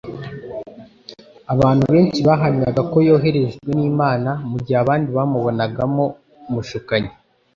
Abantu 1.53 1.83
benshi 1.93 2.19
bahamyaga 2.27 2.81
ko 2.91 2.97
yoherejwe 3.07 3.69
n'Imana, 3.77 4.31
mu 4.49 4.57
gihe 4.65 4.77
abandi 4.83 5.09
bamubonagamo 5.17 6.03
umushukanyi. 6.49 7.11